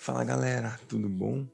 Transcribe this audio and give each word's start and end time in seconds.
Fala 0.00 0.22
galera, 0.22 0.78
tudo 0.88 1.08
bom? 1.08 1.44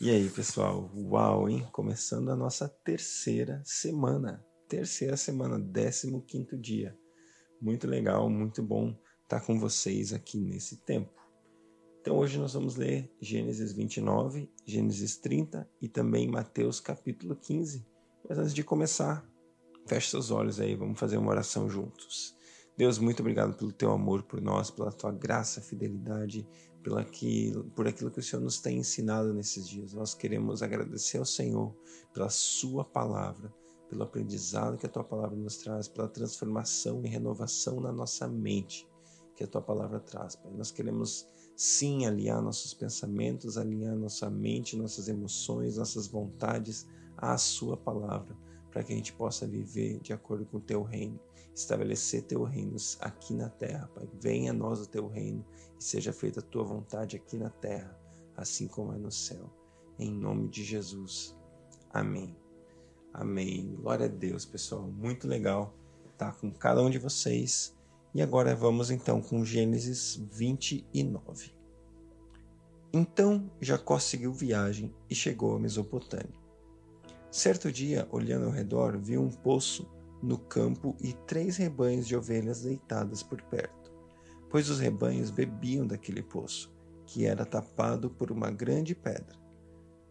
E 0.00 0.08
aí 0.08 0.30
pessoal, 0.30 0.88
uau, 0.94 1.48
hein? 1.50 1.66
Começando 1.72 2.30
a 2.30 2.36
nossa 2.36 2.68
terceira 2.68 3.60
semana, 3.64 4.42
terceira 4.68 5.16
semana, 5.16 5.60
15 5.60 6.56
dia. 6.58 6.96
Muito 7.60 7.88
legal, 7.88 8.30
muito 8.30 8.62
bom 8.62 8.96
estar 9.24 9.40
com 9.40 9.58
vocês 9.58 10.12
aqui 10.12 10.38
nesse 10.38 10.76
tempo. 10.84 11.12
Então 12.00 12.16
hoje 12.16 12.38
nós 12.38 12.54
vamos 12.54 12.76
ler 12.76 13.12
Gênesis 13.20 13.72
29, 13.72 14.48
Gênesis 14.64 15.16
30 15.18 15.68
e 15.82 15.88
também 15.88 16.30
Mateus 16.30 16.78
capítulo 16.78 17.34
15. 17.34 17.84
Mas 18.28 18.38
antes 18.38 18.54
de 18.54 18.62
começar, 18.62 19.28
feche 19.86 20.10
seus 20.10 20.30
olhos 20.30 20.60
aí, 20.60 20.76
vamos 20.76 21.00
fazer 21.00 21.18
uma 21.18 21.32
oração 21.32 21.68
juntos. 21.68 22.36
Deus, 22.76 22.98
muito 22.98 23.20
obrigado 23.20 23.54
pelo 23.54 23.72
teu 23.72 23.90
amor 23.90 24.22
por 24.22 24.40
nós, 24.40 24.70
pela 24.70 24.92
tua 24.92 25.10
graça, 25.10 25.62
fidelidade, 25.62 26.46
pela 26.86 27.04
que, 27.04 27.52
por 27.74 27.88
aquilo 27.88 28.12
que 28.12 28.20
o 28.20 28.22
Senhor 28.22 28.40
nos 28.40 28.60
tem 28.60 28.78
ensinado 28.78 29.34
nesses 29.34 29.68
dias. 29.68 29.92
Nós 29.92 30.14
queremos 30.14 30.62
agradecer 30.62 31.18
ao 31.18 31.24
Senhor 31.24 31.74
pela 32.14 32.30
Sua 32.30 32.84
palavra, 32.84 33.52
pelo 33.88 34.04
aprendizado 34.04 34.78
que 34.78 34.86
a 34.86 34.88
Tua 34.88 35.02
palavra 35.02 35.36
nos 35.36 35.56
traz, 35.56 35.88
pela 35.88 36.06
transformação 36.06 37.04
e 37.04 37.08
renovação 37.08 37.80
na 37.80 37.90
nossa 37.90 38.28
mente 38.28 38.86
que 39.34 39.42
a 39.42 39.48
Tua 39.48 39.60
palavra 39.60 39.98
traz. 39.98 40.36
Pai. 40.36 40.52
Nós 40.52 40.70
queremos 40.70 41.26
sim 41.56 42.06
alinhar 42.06 42.40
nossos 42.40 42.72
pensamentos, 42.72 43.58
alinhar 43.58 43.96
nossa 43.96 44.30
mente, 44.30 44.76
nossas 44.76 45.08
emoções, 45.08 45.78
nossas 45.78 46.06
vontades 46.06 46.86
à 47.16 47.36
Sua 47.36 47.76
palavra, 47.76 48.36
para 48.70 48.84
que 48.84 48.92
a 48.92 48.96
gente 48.96 49.12
possa 49.12 49.44
viver 49.44 49.98
de 49.98 50.12
acordo 50.12 50.46
com 50.46 50.58
o 50.58 50.60
Teu 50.62 50.84
reino 50.84 51.18
estabelecer 51.56 52.22
teu 52.24 52.44
reino 52.44 52.76
aqui 53.00 53.32
na 53.32 53.48
terra, 53.48 53.88
Pai. 53.94 54.06
Venha 54.20 54.50
a 54.50 54.54
nós 54.54 54.80
o 54.80 54.86
teu 54.86 55.08
reino 55.08 55.44
e 55.78 55.82
seja 55.82 56.12
feita 56.12 56.40
a 56.40 56.42
tua 56.42 56.62
vontade 56.62 57.16
aqui 57.16 57.38
na 57.38 57.48
terra, 57.48 57.98
assim 58.36 58.68
como 58.68 58.92
é 58.92 58.98
no 58.98 59.10
céu. 59.10 59.50
Em 59.98 60.12
nome 60.12 60.48
de 60.48 60.62
Jesus. 60.62 61.34
Amém. 61.90 62.36
Amém. 63.14 63.74
Glória 63.74 64.04
a 64.04 64.08
Deus, 64.08 64.44
pessoal. 64.44 64.82
Muito 64.82 65.26
legal 65.26 65.74
estar 66.12 66.36
com 66.36 66.50
cada 66.50 66.82
um 66.82 66.90
de 66.90 66.98
vocês. 66.98 67.74
E 68.14 68.20
agora 68.20 68.54
vamos 68.54 68.90
então 68.90 69.22
com 69.22 69.42
Gênesis 69.42 70.16
29. 70.30 71.54
Então 72.92 73.50
Jacó 73.60 73.98
seguiu 73.98 74.32
viagem 74.32 74.94
e 75.08 75.14
chegou 75.14 75.56
a 75.56 75.58
Mesopotâmia. 75.58 76.38
Certo 77.30 77.72
dia, 77.72 78.06
olhando 78.10 78.46
ao 78.46 78.52
redor, 78.52 78.98
viu 78.98 79.22
um 79.22 79.30
poço 79.30 79.86
no 80.22 80.38
campo 80.38 80.96
e 81.00 81.12
três 81.12 81.56
rebanhos 81.56 82.06
de 82.06 82.16
ovelhas 82.16 82.62
deitadas 82.62 83.22
por 83.22 83.40
perto, 83.42 83.92
pois 84.50 84.70
os 84.70 84.78
rebanhos 84.78 85.30
bebiam 85.30 85.86
daquele 85.86 86.22
poço, 86.22 86.74
que 87.06 87.26
era 87.26 87.44
tapado 87.44 88.10
por 88.10 88.30
uma 88.30 88.50
grande 88.50 88.94
pedra. 88.94 89.36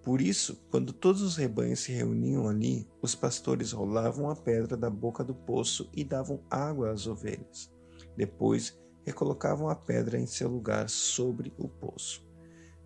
Por 0.03 0.21
isso, 0.21 0.63
quando 0.69 0.93
todos 0.93 1.23
os 1.23 1.35
rebanhos 1.35 1.79
se 1.79 1.91
reuniam 1.91 2.47
ali, 2.47 2.87
os 3.01 3.15
pastores 3.15 3.71
rolavam 3.71 4.29
a 4.29 4.35
pedra 4.35 4.77
da 4.77 4.89
boca 4.89 5.23
do 5.23 5.33
poço 5.33 5.89
e 5.93 6.03
davam 6.03 6.43
água 6.47 6.91
às 6.91 7.07
ovelhas. 7.07 7.73
Depois, 8.15 8.79
recolocavam 9.03 9.67
a 9.67 9.75
pedra 9.75 10.19
em 10.19 10.27
seu 10.27 10.47
lugar 10.47 10.89
sobre 10.89 11.51
o 11.57 11.67
poço. 11.67 12.23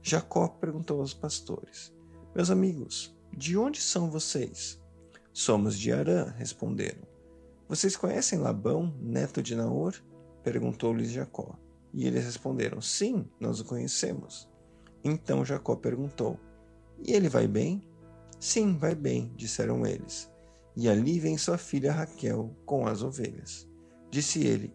Jacó 0.02 0.48
perguntou 0.48 1.02
aos 1.02 1.14
pastores: 1.14 1.94
Meus 2.34 2.50
amigos, 2.50 3.14
de 3.36 3.58
onde 3.58 3.82
são 3.82 4.10
vocês? 4.10 4.82
Somos 5.34 5.78
de 5.78 5.92
Arã, 5.92 6.34
responderam. 6.38 7.09
Vocês 7.70 7.96
conhecem 7.96 8.40
Labão, 8.40 8.92
neto 9.00 9.44
de 9.44 9.56
Naor? 9.56 9.94
perguntou-lhes 10.44 11.12
Jacó. 11.12 11.56
E 11.94 12.08
eles 12.08 12.26
responderam: 12.26 12.82
Sim, 12.82 13.30
nós 13.40 13.60
o 13.60 13.66
conhecemos. 13.66 14.50
Então 15.04 15.46
Jacó 15.46 15.76
perguntou: 15.76 16.40
E 16.98 17.14
ele 17.14 17.30
vai 17.30 17.48
bem? 17.48 17.88
Sim, 18.40 18.76
vai 18.76 18.96
bem, 18.96 19.32
disseram 19.36 19.86
eles. 19.86 20.32
E 20.76 20.90
ali 20.90 21.20
vem 21.20 21.38
sua 21.38 21.60
filha 21.60 21.92
Raquel 21.92 22.56
com 22.66 22.88
as 22.88 23.04
ovelhas. 23.04 23.70
Disse 24.10 24.44
ele: 24.44 24.74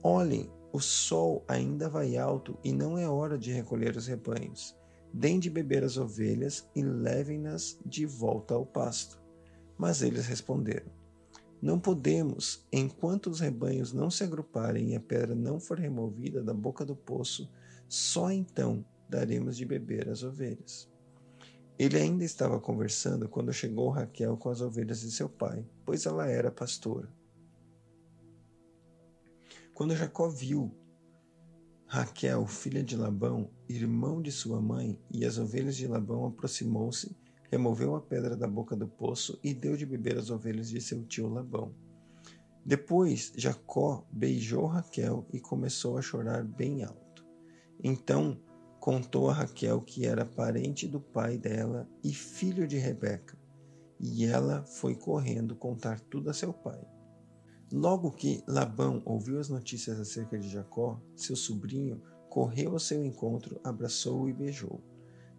Olhem, 0.00 0.48
o 0.72 0.78
sol 0.78 1.44
ainda 1.48 1.88
vai 1.88 2.16
alto 2.16 2.56
e 2.62 2.72
não 2.72 2.96
é 2.96 3.08
hora 3.08 3.36
de 3.36 3.50
recolher 3.50 3.96
os 3.96 4.06
rebanhos. 4.06 4.76
Deem 5.12 5.40
de 5.40 5.50
beber 5.50 5.82
as 5.82 5.96
ovelhas 5.96 6.64
e 6.76 6.82
levem-nas 6.84 7.76
de 7.84 8.06
volta 8.06 8.54
ao 8.54 8.64
pasto. 8.64 9.20
Mas 9.76 10.00
eles 10.00 10.26
responderam: 10.26 10.92
não 11.64 11.80
podemos, 11.80 12.62
enquanto 12.70 13.30
os 13.30 13.40
rebanhos 13.40 13.90
não 13.90 14.10
se 14.10 14.22
agruparem 14.22 14.90
e 14.90 14.96
a 14.96 15.00
pedra 15.00 15.34
não 15.34 15.58
for 15.58 15.78
removida 15.78 16.42
da 16.42 16.52
boca 16.52 16.84
do 16.84 16.94
poço, 16.94 17.50
só 17.88 18.30
então 18.30 18.84
daremos 19.08 19.56
de 19.56 19.64
beber 19.64 20.10
às 20.10 20.22
ovelhas. 20.22 20.86
Ele 21.78 21.96
ainda 21.96 22.22
estava 22.22 22.60
conversando 22.60 23.30
quando 23.30 23.50
chegou 23.50 23.88
Raquel 23.88 24.36
com 24.36 24.50
as 24.50 24.60
ovelhas 24.60 25.00
de 25.00 25.10
seu 25.10 25.26
pai, 25.26 25.64
pois 25.86 26.04
ela 26.04 26.28
era 26.28 26.50
pastora. 26.50 27.08
Quando 29.72 29.96
Jacó 29.96 30.28
viu 30.28 30.70
Raquel, 31.86 32.46
filha 32.46 32.82
de 32.82 32.94
Labão, 32.94 33.48
irmão 33.66 34.20
de 34.20 34.30
sua 34.30 34.60
mãe, 34.60 35.00
e 35.10 35.24
as 35.24 35.38
ovelhas 35.38 35.76
de 35.76 35.86
Labão, 35.86 36.26
aproximou-se 36.26 37.16
removeu 37.54 37.94
a 37.94 38.00
pedra 38.00 38.36
da 38.36 38.48
boca 38.48 38.74
do 38.74 38.88
poço 38.88 39.38
e 39.42 39.54
deu 39.54 39.76
de 39.76 39.86
beber 39.86 40.18
às 40.18 40.28
ovelhas 40.28 40.68
de 40.68 40.80
seu 40.80 41.04
tio 41.04 41.28
Labão. 41.28 41.72
Depois 42.66 43.32
Jacó 43.36 44.04
beijou 44.10 44.66
Raquel 44.66 45.24
e 45.32 45.38
começou 45.38 45.96
a 45.96 46.02
chorar 46.02 46.42
bem 46.42 46.82
alto. 46.82 47.24
Então 47.82 48.40
contou 48.80 49.30
a 49.30 49.32
Raquel 49.32 49.80
que 49.82 50.04
era 50.04 50.26
parente 50.26 50.88
do 50.88 51.00
pai 51.00 51.38
dela 51.38 51.88
e 52.02 52.12
filho 52.12 52.66
de 52.66 52.76
Rebeca, 52.76 53.38
e 54.00 54.24
ela 54.24 54.64
foi 54.64 54.96
correndo 54.96 55.54
contar 55.54 56.00
tudo 56.00 56.30
a 56.30 56.34
seu 56.34 56.52
pai. 56.52 56.84
Logo 57.72 58.10
que 58.10 58.42
Labão 58.48 59.00
ouviu 59.04 59.38
as 59.38 59.48
notícias 59.48 60.00
acerca 60.00 60.36
de 60.36 60.48
Jacó, 60.48 61.00
seu 61.14 61.36
sobrinho, 61.36 62.02
correu 62.28 62.72
ao 62.72 62.80
seu 62.80 63.04
encontro, 63.04 63.60
abraçou-o 63.62 64.28
e 64.28 64.32
beijou. 64.32 64.82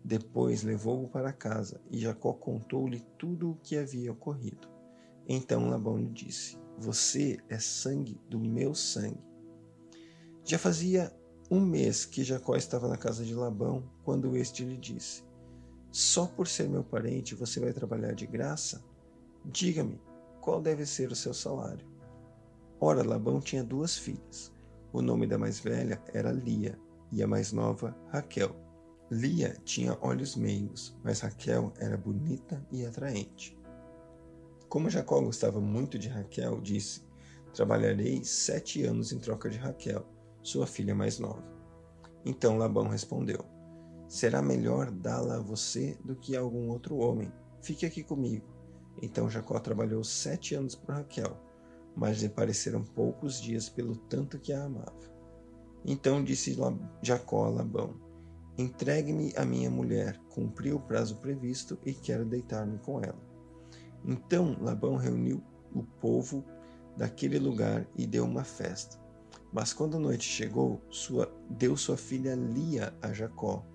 Depois 0.06 0.62
levou-o 0.62 1.10
para 1.10 1.34
casa 1.34 1.82
e 1.90 1.98
Jacó 1.98 2.32
contou-lhe 2.32 3.00
tudo 3.18 3.50
o 3.50 3.56
que 3.56 3.76
havia 3.76 4.12
ocorrido. 4.12 4.70
Então 5.28 5.68
Labão 5.68 5.98
lhe 5.98 6.12
disse: 6.12 6.60
Você 6.78 7.40
é 7.50 7.58
sangue 7.58 8.22
do 8.30 8.40
meu 8.40 8.76
sangue. 8.76 9.18
Já 10.44 10.60
fazia 10.60 11.12
um 11.50 11.60
mês 11.60 12.06
que 12.06 12.24
Jacó 12.24 12.56
estava 12.56 12.88
na 12.88 12.98
casa 12.98 13.26
de 13.26 13.34
Labão 13.34 13.84
quando 14.04 14.38
este 14.38 14.64
lhe 14.64 14.78
disse: 14.78 15.24
Só 15.92 16.28
por 16.28 16.48
ser 16.48 16.70
meu 16.70 16.84
parente 16.84 17.34
você 17.34 17.60
vai 17.60 17.74
trabalhar 17.74 18.14
de 18.14 18.28
graça? 18.28 18.84
Diga-me, 19.44 20.00
qual 20.40 20.62
deve 20.62 20.86
ser 20.86 21.12
o 21.12 21.16
seu 21.16 21.34
salário? 21.34 21.88
Ora, 22.80 23.02
Labão 23.02 23.42
tinha 23.42 23.64
duas 23.64 23.98
filhas. 23.98 24.54
O 24.94 25.02
nome 25.02 25.26
da 25.26 25.40
mais 25.40 25.60
velha 25.60 26.00
era 26.14 26.32
Lia 26.32 26.78
e 27.12 27.24
a 27.24 27.28
mais 27.28 27.52
nova, 27.52 27.98
Raquel. 28.10 28.65
Lia 29.12 29.56
tinha 29.64 29.98
olhos 30.02 30.36
meigos, 30.36 30.98
mas 31.04 31.20
Raquel 31.20 31.72
era 31.78 31.96
bonita 31.96 32.66
e 32.72 32.84
atraente. 32.84 33.56
Como 34.68 34.90
Jacó 34.90 35.22
gostava 35.22 35.62
muito 35.62 36.00
de 36.00 36.10
Raquel, 36.10 36.60
disse: 36.60 37.04
Trabalharei 37.54 38.24
sete 38.24 38.84
anos 38.84 39.12
em 39.12 39.20
troca 39.20 39.48
de 39.48 39.60
Raquel, 39.60 40.04
sua 40.42 40.66
filha 40.66 40.96
mais 40.96 41.20
nova. 41.20 41.44
Então 42.26 42.58
Labão 42.58 42.88
respondeu: 42.88 43.46
Será 44.08 44.42
melhor 44.42 44.90
dá-la 44.90 45.36
a 45.36 45.42
você 45.42 45.96
do 46.04 46.16
que 46.16 46.36
a 46.36 46.40
algum 46.40 46.70
outro 46.70 46.98
homem. 46.98 47.32
Fique 47.62 47.86
aqui 47.86 48.04
comigo. 48.04 48.48
Então 49.02 49.30
Jacó 49.30 49.60
trabalhou 49.60 50.04
sete 50.04 50.56
anos 50.56 50.74
por 50.74 50.96
Raquel, 50.96 51.38
mas 51.96 52.24
lhe 52.24 52.30
pareceram 52.30 52.84
poucos 52.84 53.40
dias 53.40 53.70
pelo 53.70 53.96
tanto 53.96 54.40
que 54.40 54.52
a 54.52 54.64
amava. 54.64 55.14
Então 55.86 56.24
disse 56.24 56.58
Jacó 57.04 57.46
a 57.46 57.50
Labão: 57.50 58.05
Entregue-me 58.58 59.34
a 59.36 59.44
minha 59.44 59.70
mulher, 59.70 60.18
cumpri 60.30 60.72
o 60.72 60.80
prazo 60.80 61.18
previsto 61.18 61.78
e 61.86 61.94
quero 61.94 62.26
deitar-me 62.26 62.78
com 62.80 63.02
ela. 63.02 63.20
Então 64.06 64.56
Labão 64.62 64.96
reuniu 64.96 65.44
o 65.74 65.84
povo 65.84 66.44
daquele 66.96 67.38
lugar 67.38 67.86
e 67.98 68.08
deu 68.08 68.24
uma 68.24 68.44
festa. 68.44 68.98
Mas 69.52 69.74
quando 69.74 69.98
a 69.98 70.00
noite 70.00 70.24
chegou, 70.24 70.82
sua, 70.90 71.34
deu 71.50 71.76
sua 71.76 71.98
filha 71.98 72.36
Lia 72.36 72.94
a 73.02 73.12
Jacó, 73.12 73.66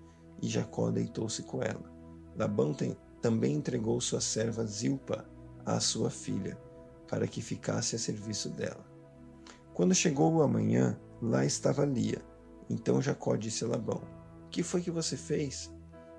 e 0.41 0.47
Jacó 0.47 0.89
deitou-se 0.89 1.43
com 1.43 1.61
ela. 1.61 1.91
Labão 2.35 2.73
tem, 2.73 2.97
também 3.21 3.55
entregou 3.55 4.01
sua 4.01 4.21
serva 4.21 4.65
Zilpa 4.65 5.29
à 5.65 5.79
sua 5.79 6.09
filha, 6.09 6.57
para 7.07 7.27
que 7.27 7.41
ficasse 7.41 7.95
a 7.95 7.99
serviço 7.99 8.49
dela. 8.49 8.85
Quando 9.73 9.93
chegou 9.93 10.41
a 10.41 10.47
manhã, 10.47 10.99
lá 11.21 11.45
estava 11.45 11.85
Lia. 11.85 12.21
Então 12.69 13.01
Jacó 13.01 13.35
disse 13.35 13.63
a 13.63 13.67
Labão: 13.67 14.01
que 14.51 14.61
foi 14.61 14.81
que 14.81 14.91
você 14.91 15.15
fez? 15.15 15.73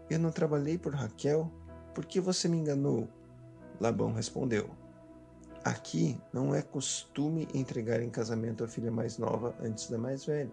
Eu 0.08 0.18
não 0.18 0.32
trabalhei 0.32 0.78
por 0.78 0.94
Raquel? 0.94 1.52
Por 1.94 2.06
que 2.06 2.18
você 2.18 2.48
me 2.48 2.56
enganou? 2.56 3.06
Labão 3.78 4.12
respondeu: 4.12 4.70
Aqui 5.62 6.18
não 6.32 6.54
é 6.54 6.62
costume 6.62 7.46
entregar 7.54 8.02
em 8.02 8.08
casamento 8.08 8.64
a 8.64 8.68
filha 8.68 8.90
mais 8.90 9.18
nova 9.18 9.54
antes 9.60 9.90
da 9.90 9.98
mais 9.98 10.24
velha. 10.24 10.50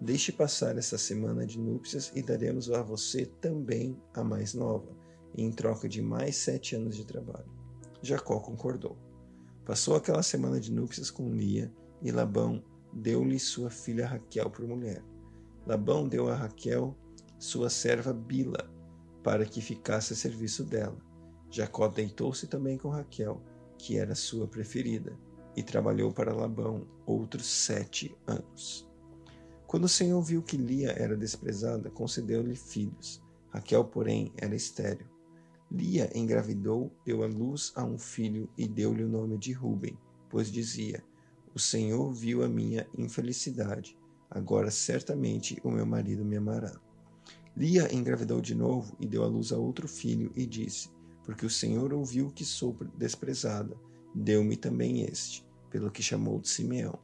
Deixe 0.00 0.32
passar 0.32 0.76
essa 0.76 0.98
semana 0.98 1.46
de 1.46 1.58
núpcias 1.58 2.12
e 2.14 2.20
daremos 2.20 2.70
a 2.70 2.82
você 2.82 3.24
também 3.40 3.96
a 4.12 4.22
mais 4.22 4.52
nova, 4.52 4.90
em 5.34 5.50
troca 5.50 5.88
de 5.88 6.02
mais 6.02 6.36
sete 6.36 6.74
anos 6.74 6.96
de 6.96 7.04
trabalho. 7.06 7.48
Jacó 8.02 8.40
concordou. 8.40 8.98
Passou 9.64 9.96
aquela 9.96 10.22
semana 10.22 10.60
de 10.60 10.72
núpcias 10.72 11.10
com 11.10 11.32
Lia 11.32 11.72
e 12.02 12.10
Labão 12.10 12.62
deu-lhe 12.92 13.38
sua 13.38 13.70
filha 13.70 14.06
Raquel 14.06 14.50
por 14.50 14.66
mulher. 14.66 15.02
Labão 15.66 16.08
deu 16.08 16.28
a 16.28 16.34
Raquel 16.34 16.96
sua 17.40 17.68
serva 17.68 18.12
Bila 18.12 18.70
para 19.22 19.44
que 19.44 19.60
ficasse 19.60 20.12
a 20.12 20.16
serviço 20.16 20.62
dela. 20.62 20.96
Jacó 21.50 21.88
deitou-se 21.88 22.46
também 22.46 22.78
com 22.78 22.88
Raquel, 22.88 23.42
que 23.76 23.98
era 23.98 24.14
sua 24.14 24.46
preferida, 24.46 25.18
e 25.56 25.64
trabalhou 25.64 26.12
para 26.12 26.32
Labão 26.32 26.86
outros 27.04 27.46
sete 27.46 28.16
anos. 28.26 28.88
Quando 29.66 29.84
o 29.84 29.88
Senhor 29.88 30.22
viu 30.22 30.40
que 30.40 30.56
Lia 30.56 30.92
era 30.92 31.16
desprezada, 31.16 31.90
concedeu-lhe 31.90 32.54
filhos. 32.54 33.20
Raquel, 33.50 33.84
porém, 33.84 34.32
era 34.36 34.54
estéril. 34.54 35.06
Lia 35.68 36.08
engravidou, 36.16 36.92
deu 37.04 37.24
à 37.24 37.26
luz 37.26 37.72
a 37.74 37.84
um 37.84 37.98
filho 37.98 38.48
e 38.56 38.68
deu-lhe 38.68 39.02
o 39.02 39.08
nome 39.08 39.36
de 39.36 39.52
Ruben, 39.52 39.98
pois 40.30 40.52
dizia: 40.52 41.02
O 41.52 41.58
Senhor 41.58 42.12
viu 42.12 42.44
a 42.44 42.48
minha 42.48 42.86
infelicidade. 42.96 43.98
Agora 44.30 44.70
certamente 44.70 45.60
o 45.62 45.70
meu 45.70 45.86
marido 45.86 46.24
me 46.24 46.36
amará. 46.36 46.72
Lia 47.56 47.92
engravidou 47.94 48.40
de 48.40 48.54
novo 48.54 48.96
e 49.00 49.06
deu 49.06 49.22
à 49.22 49.26
luz 49.26 49.52
a 49.52 49.56
outro 49.56 49.88
filho 49.88 50.30
e 50.36 50.44
disse: 50.44 50.90
Porque 51.24 51.46
o 51.46 51.50
Senhor 51.50 51.92
ouviu 51.92 52.30
que 52.30 52.44
sou 52.44 52.76
desprezada, 52.96 53.76
deu-me 54.14 54.56
também 54.56 55.02
este, 55.02 55.44
pelo 55.70 55.90
que 55.90 56.02
chamou 56.02 56.40
de 56.40 56.48
Simeão. 56.48 56.98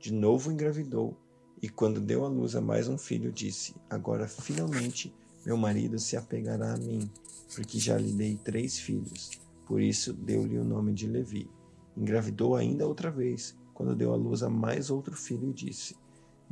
De 0.00 0.12
novo 0.12 0.50
engravidou 0.50 1.16
e 1.62 1.68
quando 1.68 2.00
deu 2.00 2.24
à 2.24 2.28
luz 2.28 2.56
a 2.56 2.60
mais 2.60 2.88
um 2.88 2.98
filho, 2.98 3.30
disse: 3.30 3.74
Agora 3.88 4.26
finalmente 4.26 5.14
meu 5.46 5.56
marido 5.56 5.98
se 5.98 6.16
apegará 6.16 6.74
a 6.74 6.76
mim, 6.76 7.08
porque 7.54 7.78
já 7.78 7.96
lhe 7.96 8.12
dei 8.12 8.36
três 8.36 8.78
filhos. 8.78 9.40
Por 9.66 9.80
isso 9.80 10.12
deu-lhe 10.12 10.58
o 10.58 10.64
nome 10.64 10.92
de 10.92 11.06
Levi. 11.06 11.48
Engravidou 11.96 12.56
ainda 12.56 12.86
outra 12.86 13.10
vez, 13.10 13.56
quando 13.72 13.94
deu 13.94 14.12
à 14.12 14.16
luz 14.16 14.42
a 14.42 14.50
mais 14.50 14.90
outro 14.90 15.16
filho, 15.16 15.50
e 15.50 15.52
disse: 15.52 15.96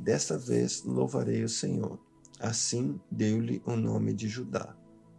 Desta 0.00 0.36
vez 0.36 0.82
louvarei 0.82 1.44
o 1.44 1.48
Senhor. 1.48 1.98
Assim 2.38 3.00
deu-lhe 3.10 3.62
o 3.64 3.76
nome 3.76 4.12
de 4.12 4.28
Judá. 4.28 4.74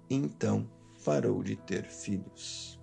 Então 0.10 0.70
parou 1.06 1.42
de 1.44 1.56
ter 1.56 1.86
filhos. 1.86 2.80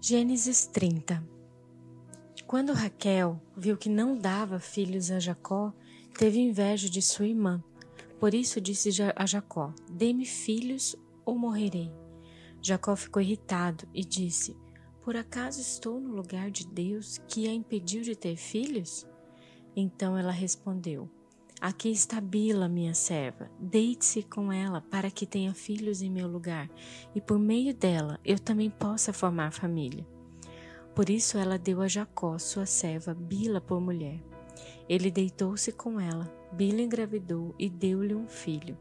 Gênesis 0.00 0.66
30 0.66 1.32
quando 2.52 2.74
Raquel 2.74 3.40
viu 3.56 3.78
que 3.78 3.88
não 3.88 4.14
dava 4.14 4.60
filhos 4.60 5.10
a 5.10 5.18
Jacó, 5.18 5.72
teve 6.18 6.38
inveja 6.38 6.86
de 6.86 7.00
sua 7.00 7.26
irmã. 7.26 7.64
Por 8.20 8.34
isso 8.34 8.60
disse 8.60 8.90
a 9.16 9.24
Jacó: 9.24 9.72
Dê-me 9.90 10.26
filhos 10.26 10.94
ou 11.24 11.38
morrerei. 11.38 11.90
Jacó 12.60 12.94
ficou 12.94 13.22
irritado 13.22 13.88
e 13.94 14.04
disse: 14.04 14.54
Por 15.02 15.16
acaso 15.16 15.62
estou 15.62 15.98
no 15.98 16.14
lugar 16.14 16.50
de 16.50 16.66
Deus 16.66 17.16
que 17.26 17.48
a 17.48 17.54
impediu 17.54 18.02
de 18.02 18.14
ter 18.14 18.36
filhos? 18.36 19.06
Então 19.74 20.16
ela 20.16 20.32
respondeu: 20.32 21.08
Aqui 21.60 21.90
está 21.90 22.20
Bila, 22.20 22.68
minha 22.68 22.92
serva. 22.92 23.48
Deite-se 23.58 24.24
com 24.24 24.52
ela 24.52 24.80
para 24.80 25.10
que 25.10 25.24
tenha 25.24 25.54
filhos 25.54 26.02
em 26.02 26.10
meu 26.10 26.26
lugar, 26.26 26.68
e 27.14 27.20
por 27.20 27.38
meio 27.38 27.72
dela 27.72 28.18
eu 28.24 28.38
também 28.38 28.68
possa 28.68 29.12
formar 29.12 29.52
família. 29.52 30.04
Por 30.94 31.08
isso 31.08 31.38
ela 31.38 31.56
deu 31.56 31.80
a 31.80 31.86
Jacó, 31.86 32.36
sua 32.38 32.66
serva, 32.66 33.14
Bila 33.14 33.60
por 33.60 33.80
mulher. 33.80 34.20
Ele 34.88 35.10
deitou-se 35.10 35.70
com 35.70 36.00
ela, 36.00 36.28
Bila 36.52 36.82
engravidou 36.82 37.54
e 37.58 37.70
deu-lhe 37.70 38.14
um 38.14 38.26
filho. 38.26 38.76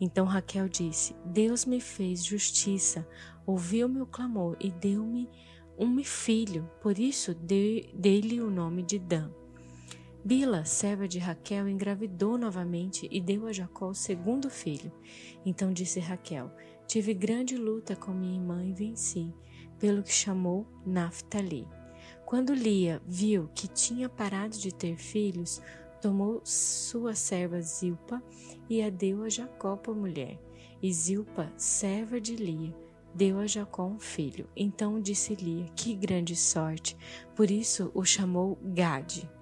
Então 0.00 0.26
Raquel 0.26 0.68
disse: 0.68 1.16
Deus 1.24 1.64
me 1.64 1.80
fez 1.80 2.24
justiça, 2.24 3.08
ouviu 3.46 3.88
meu 3.88 4.06
clamor 4.06 4.56
e 4.60 4.70
deu-me 4.70 5.28
um 5.78 6.04
filho, 6.04 6.70
por 6.80 6.98
isso 6.98 7.34
dei-lhe 7.34 8.40
o 8.40 8.50
nome 8.50 8.82
de 8.82 8.98
Dan. 8.98 9.30
Bila, 10.26 10.64
serva 10.64 11.06
de 11.06 11.20
Raquel, 11.20 11.68
engravidou 11.68 12.36
novamente 12.36 13.06
e 13.12 13.20
deu 13.20 13.46
a 13.46 13.52
Jacó 13.52 13.90
o 13.90 13.94
segundo 13.94 14.50
filho. 14.50 14.90
Então 15.44 15.72
disse 15.72 16.00
Raquel: 16.00 16.50
Tive 16.84 17.14
grande 17.14 17.56
luta 17.56 17.94
com 17.94 18.10
minha 18.10 18.34
irmã 18.34 18.64
e 18.64 18.72
venci 18.72 19.32
pelo 19.78 20.02
que 20.02 20.12
chamou 20.12 20.66
Naphtali. 20.84 21.64
Quando 22.24 22.52
Lia 22.52 23.00
viu 23.06 23.48
que 23.54 23.68
tinha 23.68 24.08
parado 24.08 24.58
de 24.58 24.74
ter 24.74 24.96
filhos, 24.96 25.62
tomou 26.02 26.40
sua 26.42 27.14
serva 27.14 27.60
Zilpa 27.60 28.20
e 28.68 28.82
a 28.82 28.90
deu 28.90 29.22
a 29.22 29.28
Jacó 29.28 29.76
por 29.76 29.94
mulher. 29.94 30.40
E 30.82 30.92
Zilpa, 30.92 31.52
serva 31.56 32.20
de 32.20 32.34
Lia, 32.34 32.74
deu 33.14 33.38
a 33.38 33.46
Jacó 33.46 33.86
um 33.86 34.00
filho. 34.00 34.48
Então 34.56 35.00
disse 35.00 35.36
Lia: 35.36 35.66
Que 35.76 35.94
grande 35.94 36.34
sorte! 36.34 36.96
Por 37.36 37.48
isso 37.48 37.92
o 37.94 38.04
chamou 38.04 38.58
Gade. 38.60 39.35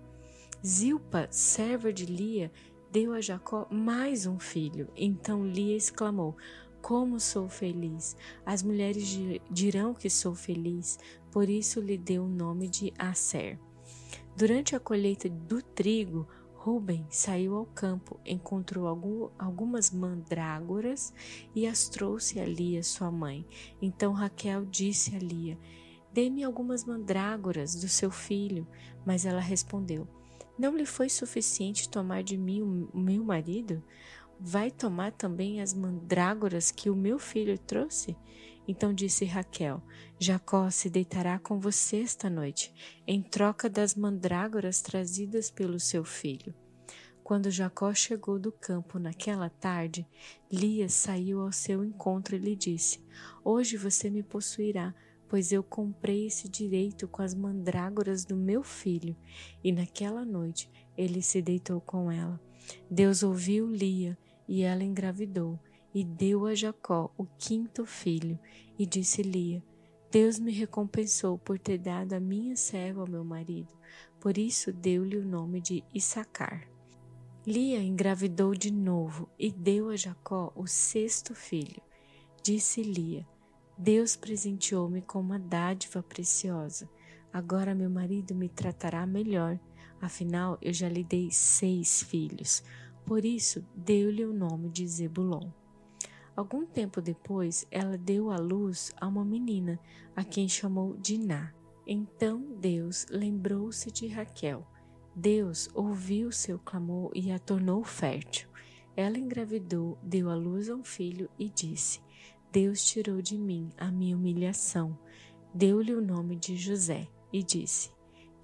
Zilpa, 0.66 1.28
serva 1.30 1.92
de 1.92 2.06
Lia, 2.06 2.50
deu 2.90 3.12
a 3.12 3.20
Jacó 3.20 3.68
mais 3.70 4.24
um 4.24 4.38
filho. 4.38 4.88
Então 4.96 5.46
Lia 5.46 5.76
exclamou: 5.76 6.34
como 6.80 7.20
sou 7.20 7.50
feliz! 7.50 8.16
As 8.46 8.62
mulheres 8.62 9.06
dirão 9.50 9.92
que 9.92 10.08
sou 10.08 10.34
feliz, 10.34 10.98
por 11.30 11.50
isso 11.50 11.80
lhe 11.80 11.98
deu 11.98 12.24
o 12.24 12.28
nome 12.28 12.66
de 12.66 12.94
Aser. 12.98 13.58
Durante 14.34 14.74
a 14.74 14.80
colheita 14.80 15.28
do 15.28 15.60
trigo, 15.60 16.26
Ruben 16.54 17.06
saiu 17.10 17.56
ao 17.56 17.66
campo, 17.66 18.18
encontrou 18.24 18.86
algum, 18.86 19.28
algumas 19.38 19.90
mandrágoras 19.90 21.12
e 21.54 21.66
as 21.66 21.90
trouxe 21.90 22.40
a 22.40 22.46
Lia, 22.46 22.82
sua 22.82 23.10
mãe. 23.10 23.46
Então 23.82 24.14
Raquel 24.14 24.64
disse 24.64 25.14
a 25.14 25.18
Lia: 25.18 25.58
Dê-me 26.10 26.42
algumas 26.42 26.86
mandrágoras 26.86 27.74
do 27.74 27.86
seu 27.86 28.10
filho. 28.10 28.66
Mas 29.04 29.26
ela 29.26 29.40
respondeu: 29.40 30.08
Não 30.58 30.76
lhe 30.76 30.86
foi 30.86 31.08
suficiente 31.08 31.88
tomar 31.88 32.22
de 32.22 32.36
mim 32.36 32.62
o 32.62 32.98
meu 32.98 33.24
marido? 33.24 33.82
Vai 34.38 34.70
tomar 34.70 35.12
também 35.12 35.60
as 35.60 35.72
mandrágoras 35.72 36.70
que 36.70 36.90
o 36.90 36.96
meu 36.96 37.18
filho 37.18 37.58
trouxe? 37.58 38.16
Então 38.66 38.92
disse 38.92 39.24
Raquel: 39.24 39.82
Jacó 40.18 40.70
se 40.70 40.88
deitará 40.88 41.38
com 41.38 41.58
você 41.58 42.02
esta 42.02 42.30
noite, 42.30 42.72
em 43.06 43.22
troca 43.22 43.68
das 43.68 43.94
mandrágoras 43.94 44.80
trazidas 44.80 45.50
pelo 45.50 45.78
seu 45.78 46.04
filho. 46.04 46.54
Quando 47.22 47.50
Jacó 47.50 47.92
chegou 47.94 48.38
do 48.38 48.52
campo 48.52 48.98
naquela 48.98 49.48
tarde, 49.48 50.06
Lia 50.52 50.88
saiu 50.88 51.40
ao 51.40 51.52
seu 51.52 51.84
encontro 51.84 52.36
e 52.36 52.38
lhe 52.38 52.54
disse: 52.54 53.00
Hoje 53.42 53.76
você 53.76 54.10
me 54.10 54.22
possuirá, 54.22 54.94
pois 55.34 55.50
eu 55.50 55.64
comprei 55.64 56.28
esse 56.28 56.48
direito 56.48 57.08
com 57.08 57.20
as 57.20 57.34
mandrágoras 57.34 58.24
do 58.24 58.36
meu 58.36 58.62
filho. 58.62 59.16
E 59.64 59.72
naquela 59.72 60.24
noite 60.24 60.70
ele 60.96 61.20
se 61.22 61.42
deitou 61.42 61.80
com 61.80 62.08
ela. 62.08 62.40
Deus 62.88 63.24
ouviu 63.24 63.68
Lia 63.68 64.16
e 64.46 64.62
ela 64.62 64.84
engravidou 64.84 65.58
e 65.92 66.04
deu 66.04 66.46
a 66.46 66.54
Jacó 66.54 67.12
o 67.18 67.26
quinto 67.36 67.84
filho. 67.84 68.38
E 68.78 68.86
disse 68.86 69.22
Lia: 69.22 69.60
Deus 70.08 70.38
me 70.38 70.52
recompensou 70.52 71.36
por 71.36 71.58
ter 71.58 71.78
dado 71.78 72.12
a 72.12 72.20
minha 72.20 72.54
serva 72.54 73.00
ao 73.00 73.10
meu 73.10 73.24
marido. 73.24 73.74
Por 74.20 74.38
isso 74.38 74.72
deu-lhe 74.72 75.16
o 75.16 75.26
nome 75.26 75.60
de 75.60 75.82
Issacar. 75.92 76.68
Lia 77.44 77.82
engravidou 77.82 78.54
de 78.54 78.72
novo 78.72 79.28
e 79.36 79.50
deu 79.50 79.88
a 79.88 79.96
Jacó 79.96 80.52
o 80.54 80.68
sexto 80.68 81.34
filho. 81.34 81.82
Disse 82.40 82.84
Lia: 82.84 83.26
Deus 83.76 84.14
presenteou-me 84.14 85.02
com 85.02 85.20
uma 85.20 85.38
dádiva 85.38 86.02
preciosa. 86.02 86.88
Agora 87.32 87.74
meu 87.74 87.90
marido 87.90 88.34
me 88.34 88.48
tratará 88.48 89.04
melhor. 89.04 89.58
Afinal, 90.00 90.56
eu 90.62 90.72
já 90.72 90.88
lhe 90.88 91.02
dei 91.02 91.30
seis 91.30 92.02
filhos. 92.02 92.62
Por 93.04 93.24
isso, 93.24 93.64
deu-lhe 93.74 94.24
o 94.24 94.32
nome 94.32 94.70
de 94.70 94.86
Zebulon. 94.86 95.50
Algum 96.36 96.64
tempo 96.64 97.00
depois, 97.00 97.66
ela 97.70 97.98
deu 97.98 98.30
à 98.30 98.36
luz 98.36 98.92
a 99.00 99.06
uma 99.06 99.24
menina, 99.24 99.78
a 100.14 100.24
quem 100.24 100.48
chamou 100.48 100.96
Diná. 100.96 101.52
Então 101.86 102.40
Deus 102.60 103.06
lembrou-se 103.10 103.90
de 103.90 104.06
Raquel. 104.06 104.66
Deus 105.14 105.68
ouviu 105.74 106.32
seu 106.32 106.58
clamor 106.58 107.10
e 107.14 107.30
a 107.30 107.38
tornou 107.38 107.84
fértil. 107.84 108.48
Ela 108.96 109.18
engravidou, 109.18 109.98
deu 110.02 110.30
à 110.30 110.34
luz 110.34 110.68
a 110.68 110.74
um 110.74 110.84
filho 110.84 111.28
e 111.38 111.48
disse: 111.48 112.00
Deus 112.54 112.84
tirou 112.84 113.20
de 113.20 113.36
mim 113.36 113.68
a 113.76 113.90
minha 113.90 114.16
humilhação. 114.16 114.96
Deu-lhe 115.52 115.92
o 115.92 116.00
nome 116.00 116.36
de 116.36 116.56
José 116.56 117.08
e 117.32 117.42
disse: 117.42 117.90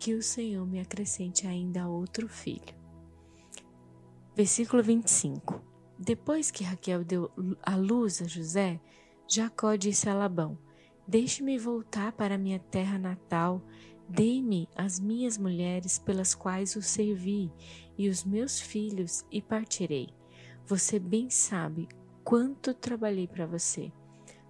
Que 0.00 0.14
o 0.14 0.20
Senhor 0.20 0.66
me 0.66 0.80
acrescente 0.80 1.46
ainda 1.46 1.86
outro 1.86 2.28
filho. 2.28 2.74
Versículo 4.34 4.82
25. 4.82 5.64
Depois 5.96 6.50
que 6.50 6.64
Raquel 6.64 7.04
deu 7.04 7.30
a 7.62 7.76
luz 7.76 8.20
a 8.20 8.24
José, 8.24 8.80
Jacó 9.28 9.76
disse 9.76 10.08
a 10.08 10.14
Labão: 10.14 10.58
Deixe-me 11.06 11.56
voltar 11.56 12.10
para 12.10 12.36
minha 12.36 12.58
terra 12.58 12.98
natal, 12.98 13.62
Dê-me 14.08 14.68
as 14.74 14.98
minhas 14.98 15.38
mulheres 15.38 16.00
pelas 16.00 16.34
quais 16.34 16.74
o 16.74 16.82
servi 16.82 17.48
e 17.96 18.08
os 18.08 18.24
meus 18.24 18.60
filhos 18.60 19.24
e 19.30 19.40
partirei. 19.40 20.08
Você 20.66 20.98
bem 20.98 21.30
sabe 21.30 21.86
quanto 22.24 22.74
trabalhei 22.74 23.28
para 23.28 23.46
você. 23.46 23.92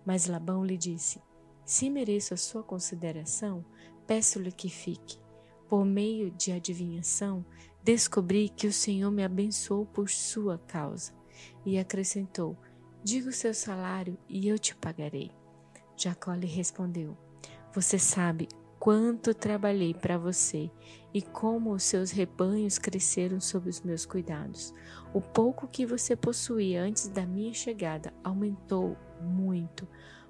Mas 0.04 0.26
Labão 0.26 0.64
lhe 0.64 0.76
disse: 0.76 1.23
Se 1.64 1.90
mereço 1.90 2.35
a 2.35 2.37
sua 2.37 2.62
consideração, 2.62 3.64
peço-lhe 4.07 4.52
que 4.52 4.69
fique. 4.69 5.19
Por 5.69 5.85
meio 5.85 6.30
de 6.33 6.50
adivinhação, 6.50 7.45
descobri 7.83 8.49
que 8.49 8.66
o 8.66 8.73
Senhor 8.73 9.11
me 9.11 9.23
abençoou 9.23 9.87
por 9.87 10.09
sua 10.09 10.59
causa. 10.59 11.12
E 11.64 11.78
acrescentou: 11.78 12.57
Diga 13.02 13.30
o 13.30 13.33
seu 13.33 13.54
salário 13.54 14.19
e 14.28 14.49
eu 14.49 14.59
te 14.59 14.75
pagarei. 14.75 15.30
Jacó 15.97 16.33
lhe 16.33 16.47
respondeu: 16.47 17.16
Você 17.73 17.99
sabe 17.99 18.49
quanto 18.80 19.35
trabalhei 19.35 19.92
para 19.92 20.16
você 20.16 20.71
e 21.12 21.21
como 21.21 21.73
os 21.73 21.83
seus 21.83 22.11
rebanhos 22.11 22.78
cresceram 22.78 23.38
sob 23.38 23.69
os 23.69 23.83
meus 23.83 24.07
cuidados. 24.07 24.75
O 25.12 25.21
pouco 25.21 25.69
que 25.69 25.85
você 25.85 26.16
possuía 26.16 26.83
antes 26.83 27.07
da 27.09 27.26
minha 27.26 27.52
chegada 27.52 28.12
aumentou 28.25 28.97
muito, 29.20 29.86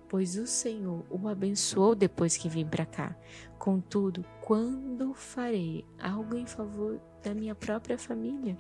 pois 0.09 0.37
o 0.37 0.47
Senhor 0.47 1.05
o 1.09 1.29
abençoou 1.29 1.95
depois 1.95 2.37
que 2.37 2.49
vim 2.49 2.67
para 2.67 2.85
cá. 2.85 3.17
Contudo, 3.59 4.25
quando 4.41 5.15
farei 5.15 5.85
algo 6.01 6.37
em 6.37 6.47
favor 6.47 7.01
da 7.23 7.33
minha 7.35 7.55
própria 7.55 7.97
família? 7.97 8.57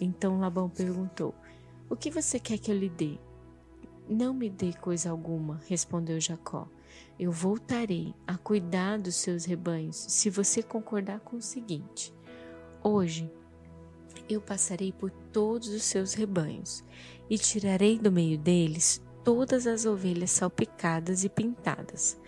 Então 0.00 0.40
Labão 0.40 0.68
perguntou: 0.68 1.34
O 1.88 1.96
que 1.96 2.10
você 2.10 2.38
quer 2.38 2.58
que 2.58 2.70
eu 2.70 2.76
lhe 2.76 2.88
dê? 2.88 3.18
Não 4.08 4.34
me 4.34 4.50
dê 4.50 4.72
coisa 4.72 5.10
alguma, 5.10 5.60
respondeu 5.68 6.20
Jacó. 6.20 6.66
Eu 7.18 7.30
voltarei 7.30 8.12
a 8.26 8.36
cuidar 8.36 8.98
dos 8.98 9.14
seus 9.14 9.44
rebanhos 9.44 9.96
se 9.96 10.28
você 10.28 10.62
concordar 10.62 11.20
com 11.20 11.36
o 11.36 11.42
seguinte: 11.42 12.12
Hoje 12.82 13.30
eu 14.28 14.40
passarei 14.40 14.92
por 14.92 15.10
todos 15.32 15.68
os 15.68 15.82
seus 15.82 16.14
rebanhos 16.14 16.82
e 17.28 17.38
tirarei 17.38 17.98
do 17.98 18.10
meio 18.10 18.38
deles 18.38 19.00
todas 19.24 19.66
as 19.66 19.84
ovelhas 19.84 20.30
salpicadas 20.30 21.24
e 21.24 21.28
pintadas, 21.28 22.18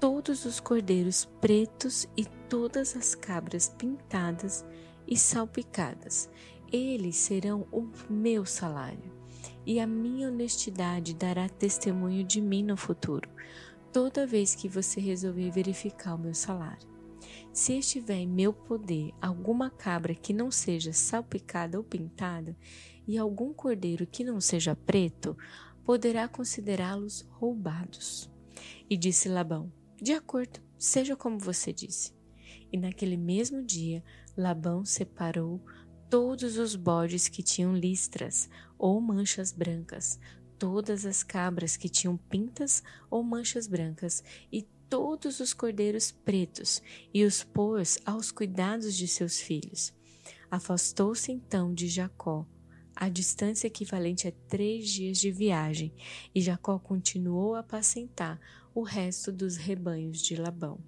todos 0.00 0.44
os 0.44 0.60
cordeiros 0.60 1.24
pretos 1.40 2.06
e 2.16 2.24
todas 2.48 2.96
as 2.96 3.14
cabras 3.14 3.68
pintadas 3.68 4.64
e 5.06 5.16
salpicadas. 5.16 6.30
Eles 6.72 7.16
serão 7.16 7.66
o 7.70 7.88
meu 8.08 8.44
salário 8.44 9.12
e 9.66 9.78
a 9.78 9.86
minha 9.86 10.28
honestidade 10.28 11.14
dará 11.14 11.48
testemunho 11.48 12.24
de 12.24 12.40
mim 12.40 12.62
no 12.62 12.76
futuro, 12.76 13.28
toda 13.92 14.26
vez 14.26 14.54
que 14.54 14.68
você 14.68 15.00
resolver 15.00 15.50
verificar 15.50 16.14
o 16.14 16.18
meu 16.18 16.34
salário. 16.34 16.94
Se 17.52 17.78
estiver 17.78 18.16
em 18.16 18.26
meu 18.26 18.52
poder 18.52 19.12
alguma 19.22 19.70
cabra 19.70 20.14
que 20.14 20.32
não 20.32 20.50
seja 20.50 20.92
salpicada 20.92 21.78
ou 21.78 21.84
pintada, 21.84 22.56
e 23.06 23.18
algum 23.18 23.52
cordeiro 23.52 24.06
que 24.06 24.24
não 24.24 24.40
seja 24.40 24.74
preto, 24.74 25.36
poderá 25.84 26.26
considerá-los 26.26 27.20
roubados. 27.30 28.30
E 28.88 28.96
disse 28.96 29.28
Labão: 29.28 29.72
De 30.00 30.12
acordo, 30.12 30.60
seja 30.78 31.16
como 31.16 31.38
você 31.38 31.72
disse. 31.72 32.12
E 32.72 32.76
naquele 32.76 33.16
mesmo 33.16 33.62
dia, 33.62 34.02
Labão 34.36 34.84
separou 34.84 35.64
todos 36.10 36.58
os 36.58 36.74
bodes 36.74 37.28
que 37.28 37.42
tinham 37.42 37.76
listras 37.76 38.48
ou 38.78 39.00
manchas 39.00 39.52
brancas, 39.52 40.18
todas 40.58 41.04
as 41.06 41.22
cabras 41.22 41.76
que 41.76 41.88
tinham 41.88 42.16
pintas 42.16 42.82
ou 43.10 43.22
manchas 43.22 43.66
brancas, 43.66 44.22
e 44.52 44.62
todos 44.88 45.40
os 45.40 45.52
cordeiros 45.52 46.12
pretos, 46.12 46.82
e 47.12 47.24
os 47.24 47.42
pôs 47.42 47.98
aos 48.04 48.30
cuidados 48.30 48.94
de 48.94 49.08
seus 49.08 49.40
filhos. 49.40 49.92
Afastou-se 50.50 51.32
então 51.32 51.74
de 51.74 51.88
Jacó, 51.88 52.46
a 52.94 53.08
distância 53.08 53.66
equivalente 53.66 54.28
a 54.28 54.32
três 54.48 54.88
dias 54.88 55.18
de 55.18 55.30
viagem, 55.30 55.92
e 56.34 56.40
Jacó 56.40 56.78
continuou 56.78 57.54
a 57.54 57.60
apacentar 57.60 58.40
o 58.74 58.82
resto 58.82 59.30
dos 59.30 59.56
rebanhos 59.56 60.22
de 60.22 60.36
Labão. 60.36 60.78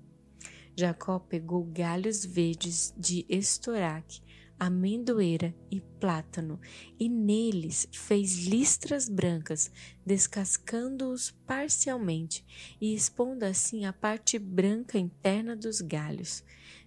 Jacó 0.76 1.18
pegou 1.18 1.64
galhos 1.64 2.24
verdes 2.24 2.94
de 2.96 3.24
estoraque 3.28 4.20
amendoeira 4.58 5.54
e 5.70 5.80
plátano, 5.80 6.58
e 6.98 7.08
neles 7.08 7.86
fez 7.92 8.46
listras 8.46 9.08
brancas, 9.08 9.70
descascando-os 10.04 11.30
parcialmente 11.46 12.44
e 12.80 12.94
expondo 12.94 13.44
assim 13.44 13.84
a 13.84 13.92
parte 13.92 14.38
branca 14.38 14.98
interna 14.98 15.54
dos 15.54 15.80
galhos. 15.80 16.42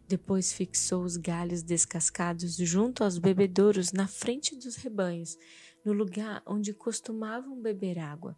Depois 0.09 0.51
fixou 0.51 1.03
os 1.03 1.17
galhos 1.17 1.61
descascados 1.61 2.55
junto 2.55 3.03
aos 3.03 3.19
bebedouros 3.19 3.91
na 3.91 4.07
frente 4.07 4.55
dos 4.55 4.75
rebanhos, 4.75 5.37
no 5.85 5.93
lugar 5.93 6.41
onde 6.47 6.73
costumavam 6.73 7.61
beber 7.61 7.99
água. 7.99 8.35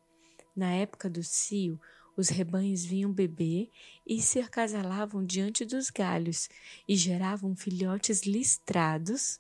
Na 0.54 0.74
época 0.74 1.10
do 1.10 1.24
cio, 1.24 1.80
os 2.18 2.28
rebanhos 2.28 2.84
vinham 2.84 3.10
beber 3.10 3.72
e 4.06 4.22
se 4.22 4.42
acasalavam 4.42 5.26
diante 5.26 5.64
dos 5.64 5.90
galhos 5.90 6.50
e 6.86 6.94
geravam 6.94 7.56
filhotes 7.56 8.24
listrados, 8.24 9.40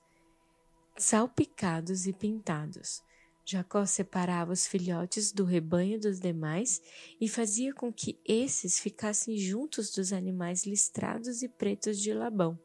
salpicados 0.96 2.08
e 2.08 2.14
pintados. 2.14 3.04
Jacó 3.46 3.86
separava 3.86 4.54
os 4.54 4.68
filhotes 4.68 5.32
do 5.32 5.44
rebanho 5.44 6.00
dos 6.00 6.20
demais 6.20 6.82
e 7.20 7.28
fazia 7.28 7.74
com 7.74 7.92
que 7.92 8.20
esses 8.26 8.80
ficassem 8.80 9.38
juntos 9.38 9.92
dos 9.92 10.14
animais 10.14 10.66
listrados 10.66 11.42
e 11.42 11.50
pretos 11.50 12.00
de 12.00 12.14
Labão. 12.14 12.60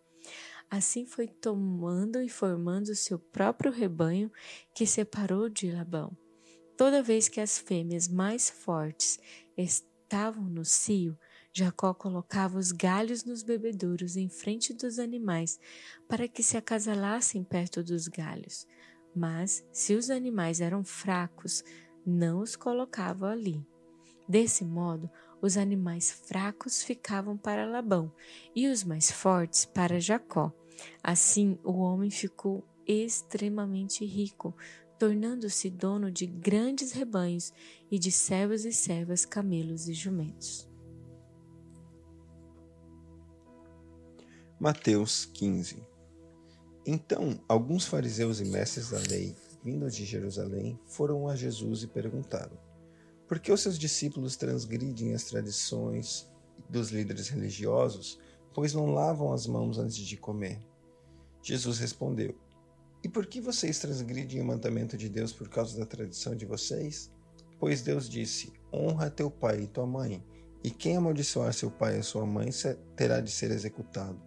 Assim 0.71 1.07
foi 1.07 1.29
tomando 1.29 2.21
e 2.21 2.29
formando 2.29 2.95
seu 2.95 3.19
próprio 3.19 3.71
rebanho 3.71 4.31
que 4.75 4.87
separou 4.87 5.49
de 5.49 5.71
Labão. 5.71 6.17
Toda 6.77 7.03
vez 7.03 7.29
que 7.29 7.41
as 7.41 7.57
fêmeas 7.57 8.09
mais 8.09 8.51
fortes 8.51 9.19
estavam 9.57 10.45
no 10.45 10.65
cio, 10.65 11.19
Jacó 11.53 11.95
colocava 11.95 12.59
os 12.59 12.71
galhos 12.71 13.25
nos 13.25 13.43
bebedouros 13.43 14.15
em 14.15 14.29
frente 14.29 14.75
dos 14.75 14.99
animais 14.99 15.59
para 16.07 16.29
que 16.29 16.43
se 16.43 16.57
acasalassem 16.57 17.43
perto 17.43 17.83
dos 17.83 18.09
galhos. 18.09 18.67
Mas, 19.17 19.65
se 19.73 19.95
os 19.95 20.11
animais 20.11 20.61
eram 20.61 20.85
fracos, 20.85 21.65
não 22.05 22.41
os 22.41 22.55
colocava 22.55 23.31
ali. 23.31 23.67
Desse 24.29 24.63
modo, 24.63 25.11
os 25.41 25.57
animais 25.57 26.13
fracos 26.13 26.83
ficavam 26.83 27.35
para 27.35 27.65
Labão 27.65 28.13
e 28.55 28.69
os 28.69 28.85
mais 28.85 29.11
fortes 29.11 29.65
para 29.65 29.99
Jacó. 29.99 30.53
Assim, 31.03 31.59
o 31.65 31.79
homem 31.79 32.11
ficou 32.11 32.63
extremamente 32.87 34.05
rico, 34.05 34.55
tornando-se 34.99 35.71
dono 35.71 36.11
de 36.11 36.27
grandes 36.27 36.93
rebanhos 36.93 37.55
e 37.91 37.99
de 37.99 38.13
servos 38.13 38.67
e 38.67 38.73
servas, 38.73 39.25
camelos 39.25 39.89
e 39.89 39.95
jumentos. 39.95 40.69
Mateus 44.61 45.25
15 45.25 45.86
Então, 46.87 47.41
alguns 47.49 47.87
fariseus 47.87 48.41
e 48.41 48.45
mestres 48.45 48.91
da 48.91 48.99
lei, 48.99 49.35
vindos 49.63 49.95
de 49.95 50.05
Jerusalém, 50.05 50.79
foram 50.87 51.29
a 51.29 51.35
Jesus 51.35 51.83
e 51.83 51.87
perguntaram: 51.87 52.57
Por 53.27 53.39
que 53.41 53.51
os 53.51 53.61
seus 53.61 53.79
discípulos 53.79 54.37
transgridem 54.37 55.15
as 55.15 55.25
tradições 55.25 56.31
dos 56.71 56.91
líderes 56.91 57.29
religiosos, 57.29 58.19
pois 58.55 58.73
não 58.73 58.87
lavam 58.87 59.33
as 59.33 59.47
mãos 59.47 59.79
antes 59.79 59.97
de 59.97 60.17
comer? 60.17 60.61
Jesus 61.43 61.79
respondeu: 61.79 62.35
e 63.07 63.09
por 63.09 63.25
que 63.25 63.41
vocês 63.41 63.79
transgridem 63.79 64.41
o 64.41 64.45
mandamento 64.45 64.97
de 64.97 65.09
Deus 65.09 65.33
por 65.33 65.49
causa 65.49 65.79
da 65.79 65.87
tradição 65.87 66.35
de 66.35 66.45
vocês? 66.45 67.09
Pois 67.57 67.81
Deus 67.81 68.09
disse: 68.09 68.53
Honra 68.73 69.09
teu 69.09 69.31
pai 69.31 69.61
e 69.61 69.67
tua 69.69 69.87
mãe, 69.87 70.21
e 70.65 70.73
quem 70.73 70.97
amaldiçoar 70.97 71.53
seu 71.53 71.71
pai 71.71 72.01
e 72.01 72.03
sua 72.03 72.27
mãe 72.27 72.51
terá 72.97 73.21
de 73.21 73.31
ser 73.31 73.53
executado. 73.53 74.21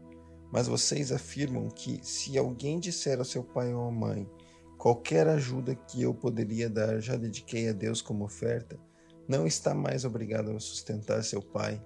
Mas 0.52 0.68
vocês 0.68 1.12
afirmam 1.12 1.70
que, 1.70 2.00
se 2.04 2.38
alguém 2.38 2.80
disser 2.80 3.20
ao 3.20 3.26
seu 3.26 3.44
pai 3.44 3.74
ou 3.74 3.88
à 3.88 3.92
mãe, 3.92 4.30
qualquer 4.78 5.28
ajuda 5.28 5.76
que 5.76 6.02
eu 6.02 6.14
poderia 6.14 6.70
dar 6.70 7.00
já 7.00 7.16
dediquei 7.16 7.70
a 7.70 7.74
Deus 7.74 8.02
como 8.02 8.24
oferta, 8.24 8.80
não 9.28 9.46
está 9.46 9.76
mais 9.76 10.06
obrigado 10.06 10.52
a 10.52 10.60
sustentar 10.60 11.24
seu 11.24 11.42
pai. 11.42 11.80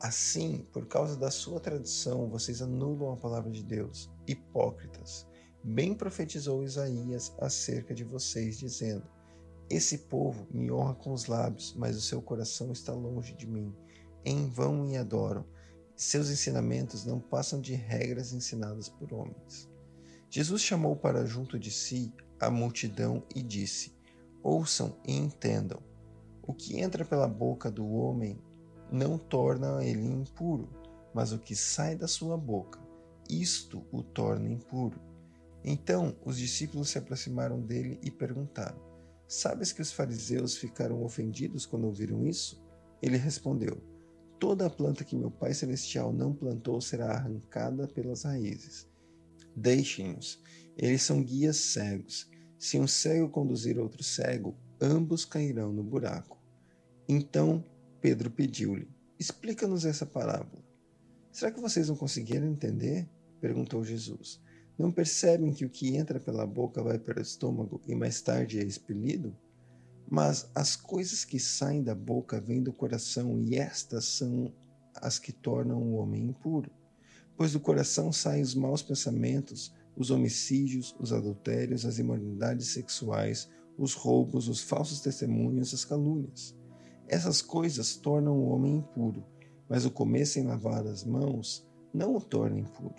Assim, 0.00 0.66
por 0.72 0.86
causa 0.86 1.16
da 1.16 1.30
sua 1.30 1.58
tradição, 1.58 2.30
vocês 2.30 2.62
anulam 2.62 3.12
a 3.12 3.16
palavra 3.16 3.50
de 3.50 3.62
Deus. 3.62 4.10
Hipócritas! 4.26 5.26
Bem 5.62 5.92
profetizou 5.92 6.64
Isaías 6.64 7.34
acerca 7.38 7.92
de 7.92 8.02
vocês, 8.02 8.58
dizendo: 8.58 9.02
Esse 9.68 9.98
povo 9.98 10.46
me 10.50 10.70
honra 10.70 10.94
com 10.94 11.12
os 11.12 11.26
lábios, 11.26 11.74
mas 11.76 11.96
o 11.96 12.00
seu 12.00 12.22
coração 12.22 12.72
está 12.72 12.94
longe 12.94 13.34
de 13.34 13.46
mim. 13.46 13.74
Em 14.24 14.48
vão 14.48 14.84
me 14.84 14.96
adoram. 14.96 15.44
Seus 16.00 16.30
ensinamentos 16.30 17.04
não 17.04 17.20
passam 17.20 17.60
de 17.60 17.74
regras 17.74 18.32
ensinadas 18.32 18.88
por 18.88 19.12
homens. 19.12 19.68
Jesus 20.30 20.62
chamou 20.62 20.96
para 20.96 21.26
junto 21.26 21.58
de 21.58 21.70
si 21.70 22.10
a 22.40 22.50
multidão 22.50 23.22
e 23.36 23.42
disse: 23.42 23.92
Ouçam 24.42 24.96
e 25.06 25.14
entendam. 25.14 25.78
O 26.42 26.54
que 26.54 26.80
entra 26.80 27.04
pela 27.04 27.28
boca 27.28 27.70
do 27.70 27.86
homem 27.86 28.40
não 28.90 29.18
torna 29.18 29.84
ele 29.84 30.06
impuro, 30.06 30.70
mas 31.12 31.32
o 31.32 31.38
que 31.38 31.54
sai 31.54 31.94
da 31.94 32.08
sua 32.08 32.34
boca, 32.34 32.80
isto 33.28 33.84
o 33.92 34.02
torna 34.02 34.48
impuro. 34.48 34.98
Então 35.62 36.16
os 36.24 36.38
discípulos 36.38 36.88
se 36.88 36.96
aproximaram 36.96 37.60
dele 37.60 38.00
e 38.02 38.10
perguntaram: 38.10 38.80
Sabes 39.28 39.70
que 39.70 39.82
os 39.82 39.92
fariseus 39.92 40.56
ficaram 40.56 41.04
ofendidos 41.04 41.66
quando 41.66 41.84
ouviram 41.84 42.24
isso? 42.24 42.58
Ele 43.02 43.18
respondeu: 43.18 43.89
Toda 44.40 44.66
a 44.66 44.70
planta 44.70 45.04
que 45.04 45.14
meu 45.14 45.30
Pai 45.30 45.52
Celestial 45.52 46.14
não 46.14 46.34
plantou 46.34 46.80
será 46.80 47.12
arrancada 47.12 47.86
pelas 47.86 48.22
raízes. 48.22 48.88
Deixem-nos, 49.54 50.42
eles 50.78 51.02
são 51.02 51.22
guias 51.22 51.58
cegos. 51.58 52.26
Se 52.58 52.78
um 52.78 52.86
cego 52.86 53.28
conduzir 53.28 53.78
outro 53.78 54.02
cego, 54.02 54.56
ambos 54.80 55.26
cairão 55.26 55.74
no 55.74 55.82
buraco. 55.82 56.38
Então 57.06 57.62
Pedro 58.00 58.30
pediu-lhe: 58.30 58.88
Explica-nos 59.18 59.84
essa 59.84 60.06
parábola. 60.06 60.64
Será 61.30 61.52
que 61.52 61.60
vocês 61.60 61.90
não 61.90 61.96
conseguiram 61.96 62.48
entender? 62.48 63.06
perguntou 63.42 63.84
Jesus. 63.84 64.40
Não 64.78 64.90
percebem 64.90 65.52
que 65.52 65.66
o 65.66 65.70
que 65.70 65.96
entra 65.96 66.18
pela 66.18 66.46
boca 66.46 66.82
vai 66.82 66.98
para 66.98 67.18
o 67.18 67.22
estômago 67.22 67.82
e 67.86 67.94
mais 67.94 68.22
tarde 68.22 68.58
é 68.58 68.64
expelido? 68.64 69.36
Mas 70.10 70.50
as 70.56 70.74
coisas 70.74 71.24
que 71.24 71.38
saem 71.38 71.84
da 71.84 71.94
boca 71.94 72.40
vêm 72.40 72.60
do 72.60 72.72
coração 72.72 73.40
e 73.40 73.54
estas 73.54 74.04
são 74.06 74.52
as 74.96 75.20
que 75.20 75.32
tornam 75.32 75.80
o 75.80 75.94
homem 75.94 76.24
impuro. 76.24 76.68
Pois 77.36 77.52
do 77.52 77.60
coração 77.60 78.12
saem 78.12 78.42
os 78.42 78.52
maus 78.52 78.82
pensamentos, 78.82 79.72
os 79.96 80.10
homicídios, 80.10 80.96
os 80.98 81.12
adultérios, 81.12 81.86
as 81.86 82.00
imoralidades 82.00 82.68
sexuais, 82.68 83.48
os 83.78 83.94
roubos, 83.94 84.48
os 84.48 84.60
falsos 84.60 85.00
testemunhos, 85.00 85.72
as 85.72 85.84
calúnias. 85.84 86.56
Essas 87.06 87.40
coisas 87.40 87.94
tornam 87.94 88.36
o 88.36 88.48
homem 88.48 88.78
impuro, 88.78 89.24
mas 89.68 89.84
o 89.84 89.90
comer 89.92 90.26
sem 90.26 90.44
lavar 90.44 90.86
as 90.86 91.04
mãos 91.04 91.66
não 91.94 92.16
o 92.16 92.20
torna 92.20 92.58
impuro. 92.58 92.94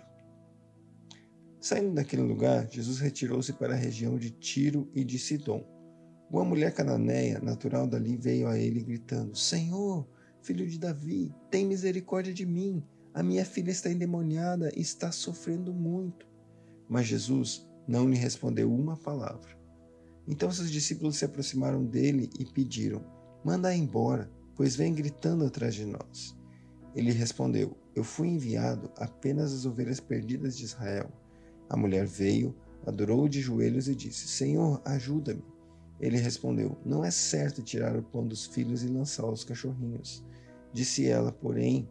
Saindo 1.60 1.94
daquele 1.94 2.22
lugar, 2.22 2.68
Jesus 2.68 2.98
retirou-se 2.98 3.52
para 3.52 3.74
a 3.74 3.78
região 3.78 4.18
de 4.18 4.30
Tiro 4.30 4.90
e 4.94 5.04
de 5.04 5.18
Sidom. 5.18 5.64
Uma 6.32 6.46
mulher 6.46 6.72
cananeia, 6.72 7.38
natural 7.40 7.86
dali, 7.86 8.16
veio 8.16 8.48
a 8.48 8.58
ele 8.58 8.82
gritando: 8.82 9.36
Senhor, 9.36 10.08
filho 10.40 10.66
de 10.66 10.78
Davi, 10.78 11.30
tem 11.50 11.66
misericórdia 11.66 12.32
de 12.32 12.46
mim. 12.46 12.82
A 13.12 13.22
minha 13.22 13.44
filha 13.44 13.70
está 13.70 13.90
endemoniada 13.90 14.72
e 14.74 14.80
está 14.80 15.12
sofrendo 15.12 15.74
muito. 15.74 16.26
Mas 16.88 17.06
Jesus 17.06 17.68
não 17.86 18.08
lhe 18.08 18.16
respondeu 18.16 18.72
uma 18.72 18.96
palavra. 18.96 19.60
Então 20.26 20.50
seus 20.50 20.70
discípulos 20.70 21.18
se 21.18 21.26
aproximaram 21.26 21.84
dele 21.84 22.30
e 22.40 22.46
pediram: 22.46 23.04
Manda 23.44 23.76
embora, 23.76 24.30
pois 24.56 24.74
vem 24.74 24.94
gritando 24.94 25.44
atrás 25.44 25.74
de 25.74 25.84
nós. 25.84 26.34
Ele 26.94 27.12
respondeu: 27.12 27.76
Eu 27.94 28.04
fui 28.04 28.28
enviado 28.28 28.90
apenas 28.96 29.52
às 29.52 29.66
ovelhas 29.66 30.00
perdidas 30.00 30.56
de 30.56 30.64
Israel. 30.64 31.12
A 31.68 31.76
mulher 31.76 32.06
veio, 32.06 32.56
adorou 32.86 33.28
de 33.28 33.42
joelhos 33.42 33.86
e 33.86 33.94
disse: 33.94 34.26
Senhor, 34.28 34.80
ajuda-me. 34.86 35.51
Ele 36.02 36.18
respondeu: 36.18 36.76
Não 36.84 37.04
é 37.04 37.12
certo 37.12 37.62
tirar 37.62 37.96
o 37.96 38.02
pão 38.02 38.26
dos 38.26 38.44
filhos 38.44 38.82
e 38.82 38.88
lançá-lo 38.88 39.28
aos 39.28 39.44
cachorrinhos. 39.44 40.24
Disse 40.72 41.06
ela, 41.06 41.30
porém: 41.30 41.88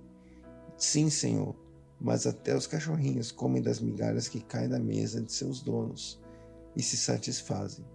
Sim, 0.77 1.09
Senhor, 1.09 1.55
mas 1.99 2.27
até 2.27 2.53
os 2.53 2.67
cachorrinhos 2.67 3.31
comem 3.31 3.61
das 3.61 3.79
migalhas 3.79 4.27
que 4.27 4.41
caem 4.41 4.67
da 4.67 4.79
mesa 4.79 5.21
de 5.21 5.31
seus 5.31 5.61
donos 5.61 6.21
e 6.75 6.83
se 6.83 6.97
satisfazem. 6.97 7.85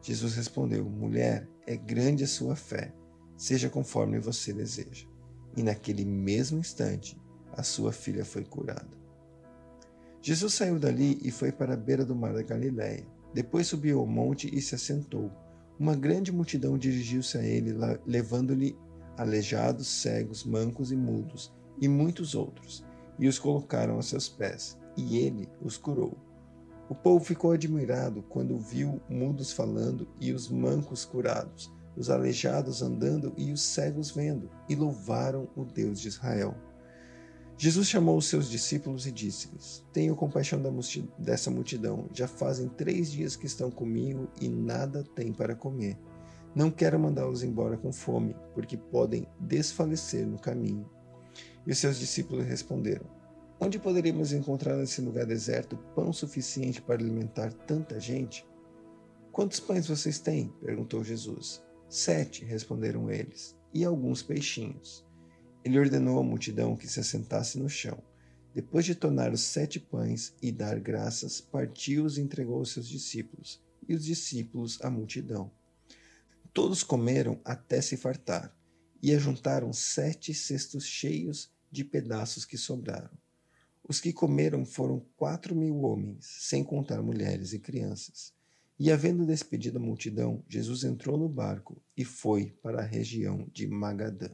Jesus 0.00 0.36
respondeu: 0.36 0.84
Mulher, 0.84 1.48
é 1.66 1.76
grande 1.76 2.22
a 2.22 2.28
sua 2.28 2.54
fé, 2.54 2.94
seja 3.36 3.68
conforme 3.68 4.20
você 4.20 4.52
deseja. 4.52 5.08
E 5.56 5.64
naquele 5.64 6.04
mesmo 6.04 6.58
instante, 6.60 7.20
a 7.52 7.64
sua 7.64 7.90
filha 7.90 8.24
foi 8.24 8.44
curada. 8.44 8.96
Jesus 10.22 10.54
saiu 10.54 10.78
dali 10.78 11.18
e 11.22 11.30
foi 11.30 11.50
para 11.50 11.74
a 11.74 11.76
beira 11.76 12.04
do 12.04 12.14
mar 12.14 12.34
da 12.34 12.42
Galiléia. 12.42 13.06
Depois 13.34 13.66
subiu 13.66 13.98
ao 13.98 14.06
monte 14.06 14.54
e 14.54 14.60
se 14.60 14.74
assentou. 14.74 15.30
Uma 15.78 15.94
grande 15.94 16.32
multidão 16.32 16.78
dirigiu-se 16.78 17.36
a 17.36 17.42
ele, 17.42 17.74
levando-lhe 18.06 18.74
aleijados, 19.16 19.86
cegos, 19.86 20.42
mancos 20.42 20.90
e 20.90 20.96
mudos, 20.96 21.52
e 21.78 21.86
muitos 21.86 22.34
outros, 22.34 22.82
e 23.18 23.28
os 23.28 23.38
colocaram 23.38 23.98
a 23.98 24.02
seus 24.02 24.26
pés, 24.28 24.78
e 24.96 25.18
ele 25.18 25.48
os 25.60 25.76
curou. 25.76 26.16
O 26.88 26.94
povo 26.94 27.22
ficou 27.24 27.52
admirado 27.52 28.22
quando 28.22 28.58
viu 28.58 29.00
mudos 29.08 29.52
falando 29.52 30.08
e 30.18 30.32
os 30.32 30.48
mancos 30.48 31.04
curados, 31.04 31.70
os 31.96 32.08
aleijados 32.08 32.80
andando 32.80 33.34
e 33.36 33.52
os 33.52 33.60
cegos 33.60 34.10
vendo, 34.10 34.50
e 34.68 34.74
louvaram 34.74 35.48
o 35.54 35.64
Deus 35.64 36.00
de 36.00 36.08
Israel. 36.08 36.54
Jesus 37.58 37.88
chamou 37.88 38.18
os 38.18 38.26
seus 38.26 38.50
discípulos 38.50 39.06
e 39.06 39.12
disse-lhes: 39.12 39.82
Tenho 39.92 40.14
compaixão 40.14 40.60
dessa 41.18 41.50
multidão. 41.50 42.06
Já 42.12 42.28
fazem 42.28 42.68
três 42.68 43.10
dias 43.10 43.34
que 43.34 43.46
estão 43.46 43.70
comigo 43.70 44.28
e 44.40 44.48
nada 44.48 45.02
têm 45.14 45.32
para 45.32 45.54
comer. 45.54 45.96
Não 46.54 46.70
quero 46.70 46.98
mandá-los 46.98 47.42
embora 47.42 47.76
com 47.78 47.92
fome, 47.92 48.36
porque 48.54 48.76
podem 48.76 49.26
desfalecer 49.40 50.26
no 50.26 50.38
caminho. 50.38 50.88
E 51.66 51.70
os 51.70 51.78
seus 51.78 51.98
discípulos 51.98 52.44
responderam: 52.44 53.06
Onde 53.58 53.78
poderíamos 53.78 54.34
encontrar 54.34 54.76
nesse 54.76 55.00
lugar 55.00 55.24
deserto 55.24 55.78
pão 55.94 56.12
suficiente 56.12 56.82
para 56.82 56.96
alimentar 56.96 57.52
tanta 57.52 57.98
gente? 57.98 58.46
Quantos 59.32 59.60
pães 59.60 59.88
vocês 59.88 60.18
têm? 60.18 60.52
perguntou 60.62 61.02
Jesus. 61.02 61.62
Sete, 61.88 62.44
responderam 62.44 63.10
eles, 63.10 63.56
e 63.72 63.84
alguns 63.84 64.22
peixinhos. 64.22 65.05
Ele 65.66 65.80
ordenou 65.80 66.20
à 66.20 66.22
multidão 66.22 66.76
que 66.76 66.86
se 66.86 67.00
assentasse 67.00 67.58
no 67.58 67.68
chão. 67.68 68.00
Depois 68.54 68.84
de 68.84 68.94
tornar 68.94 69.32
os 69.32 69.40
sete 69.40 69.80
pães 69.80 70.32
e 70.40 70.52
dar 70.52 70.78
graças, 70.78 71.40
partiu-os 71.40 72.16
e 72.16 72.20
entregou 72.20 72.58
aos 72.58 72.70
seus 72.70 72.86
discípulos, 72.86 73.60
e 73.88 73.92
os 73.92 74.04
discípulos 74.04 74.78
à 74.80 74.88
multidão. 74.88 75.50
Todos 76.52 76.84
comeram 76.84 77.40
até 77.44 77.80
se 77.80 77.96
fartar, 77.96 78.56
e 79.02 79.12
ajuntaram 79.12 79.72
sete 79.72 80.32
cestos 80.32 80.86
cheios 80.86 81.50
de 81.68 81.82
pedaços 81.82 82.44
que 82.44 82.56
sobraram. 82.56 83.10
Os 83.88 83.98
que 83.98 84.12
comeram 84.12 84.64
foram 84.64 85.04
quatro 85.16 85.52
mil 85.52 85.80
homens, 85.80 86.26
sem 86.42 86.62
contar 86.62 87.02
mulheres 87.02 87.52
e 87.52 87.58
crianças. 87.58 88.32
E 88.78 88.88
havendo 88.92 89.26
despedido 89.26 89.78
a 89.78 89.82
multidão, 89.82 90.44
Jesus 90.48 90.84
entrou 90.84 91.18
no 91.18 91.28
barco 91.28 91.82
e 91.96 92.04
foi 92.04 92.56
para 92.62 92.82
a 92.82 92.86
região 92.86 93.48
de 93.52 93.66
Magadã. 93.66 94.30